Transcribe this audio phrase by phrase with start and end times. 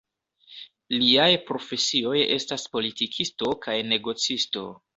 [1.01, 4.69] Liaj profesioj estas politikisto kaj negocisto.